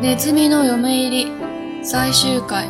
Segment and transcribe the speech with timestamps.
[0.00, 1.32] ネズミの嫁入り
[1.84, 2.68] 最終回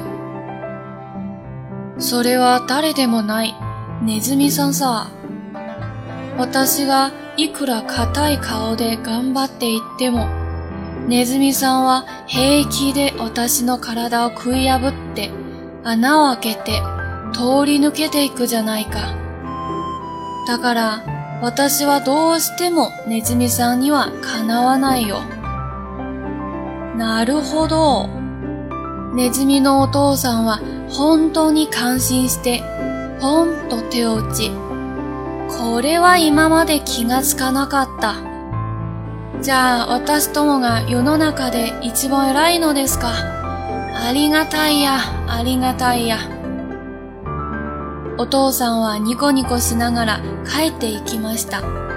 [1.98, 3.54] それは誰でもない
[4.02, 5.10] ネズミさんさ
[6.38, 10.26] 私がいくら硬い顔で頑張っていっても
[11.06, 15.30] ネズミさんは平気で私の体を食い破って
[15.84, 16.62] 穴を開けて
[17.34, 19.14] 通り抜けていくじゃないか
[20.46, 25.20] だから私はどうしてもネズミさんにはかなわないよ。
[26.98, 28.08] なるほど。
[29.14, 32.60] ネズミのお父さんは本当に感心して、
[33.20, 34.50] ポンと手を打ち、
[35.60, 38.16] これは今まで気がつかなかった。
[39.40, 43.10] じゃあ私どもが世の中で一番偉いのですか。
[43.14, 46.18] ありがたいや、ありがたいや。
[48.18, 51.87] お父さんはニコニコしながら帰っていきました。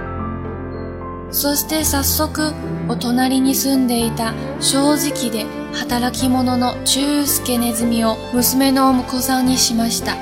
[1.32, 2.54] そして早速、
[2.90, 10.18] お隣に住んでいた正直で働き者の中介ネズミを娘のお婿さんにしました。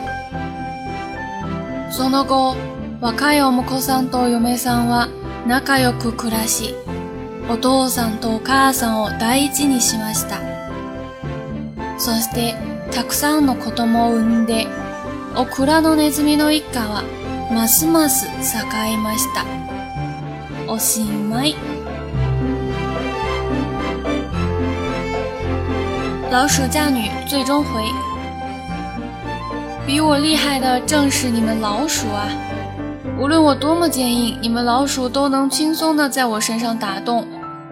[1.91, 2.55] その後、
[3.01, 5.09] 若いお婿さんとお嫁さんは
[5.47, 6.75] 仲良く暮らし、
[7.49, 10.37] お父さんとお母さんを大事にしました。
[11.97, 12.53] そして、
[12.91, 14.67] たくさんの子供を産んで、
[15.35, 17.03] オクラのネズミの一家は、
[17.51, 19.78] ますます栄えました。
[20.71, 21.03] 我心
[21.33, 21.51] 爱
[26.31, 27.69] 老鼠嫁女最终回，
[29.87, 32.29] 比我厉害的正是你们老鼠啊！
[33.17, 37.25] 无论我多么坚硬，你们老鼠都能轻松的在我身上打洞，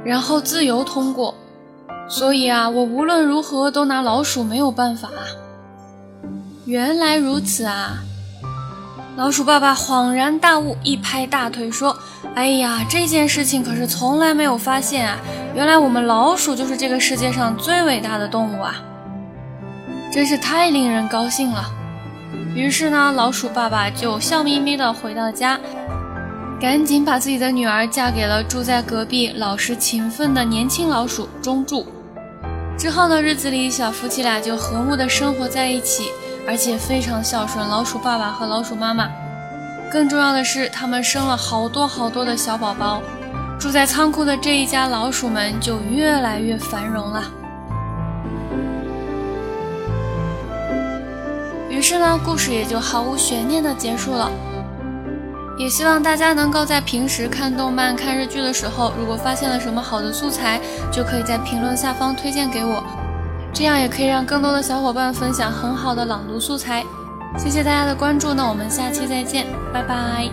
[0.03, 1.35] 然后自由通过。
[2.09, 5.09] 所以啊，我无论如何都拿老鼠没有办法。
[6.65, 7.97] 原来如此啊！
[9.17, 11.97] 老鼠爸爸恍然大悟，一拍大腿说
[12.35, 15.17] ：“哎呀，这件事情可是从来没有发现啊！
[15.55, 18.75] 原来我们老鼠就是这个世界上最伟大的动物啊！
[20.13, 21.65] 真是太令人高兴了。”
[22.53, 25.59] 于是呢，老鼠爸爸就笑眯眯地回到家，
[26.61, 31.83] 赶紧把自己的女儿嫁给了住在隔壁、老实勤奋的年轻老鼠中柱。
[32.77, 36.03] 之后的日子里，小夫妻俩就和睦地生活在一起。
[36.47, 39.09] 而且非常孝顺老鼠爸爸和老鼠妈妈，
[39.91, 43.03] 更重要的是，他们生了好多好多的小宝宝，
[43.59, 47.21] 住在仓库的这一家老鼠们就越来越繁荣了。
[51.69, 54.31] 于是呢，故事也就毫无悬念的结束了。
[55.59, 60.61] 也希望大家能够在平时看动漫、看日剧的时候，如果发现了什么好的素材，
[60.93, 62.81] 就可以在评论下方推荐给我。
[63.57, 66.83] 这样也可以让更多的小伙伴分享很好的朗读素材，
[67.39, 70.29] 谢谢大家的关注，那我们下期再见，拜拜。